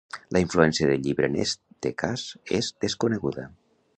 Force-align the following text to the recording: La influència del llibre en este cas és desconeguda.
La 0.35 0.39
influència 0.43 0.87
del 0.91 1.03
llibre 1.07 1.29
en 1.31 1.37
este 1.43 1.93
cas 2.05 2.25
és 2.61 2.73
desconeguda. 2.87 3.49